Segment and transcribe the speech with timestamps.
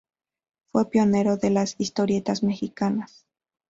[0.71, 3.27] Fue pionero de las historietas mexicanas.